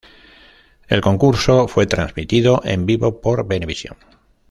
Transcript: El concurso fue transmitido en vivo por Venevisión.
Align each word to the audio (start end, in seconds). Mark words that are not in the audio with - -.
El 0.87 0.99
concurso 1.01 1.67
fue 1.67 1.85
transmitido 1.85 2.61
en 2.65 2.87
vivo 2.87 3.21
por 3.21 3.47
Venevisión. 3.47 3.97